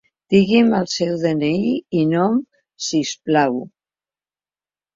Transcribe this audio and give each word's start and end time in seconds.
Digui'm 0.33 0.71
el 0.77 0.87
seu 0.93 1.11
de-ena-i 1.23 1.75
i 2.01 2.07
nom, 2.15 2.41
si 2.89 3.05
us 3.09 3.15
plau. 3.29 3.63